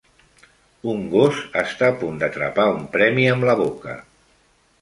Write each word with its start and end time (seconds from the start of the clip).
Un 0.93 1.03
gos 1.11 1.43
està 1.63 1.89
a 1.93 1.97
punt 2.05 2.17
d'atrapar 2.23 2.67
un 2.79 2.91
premi 2.97 3.29
amb 3.35 3.49
la 3.51 3.59
boca. 3.65 3.99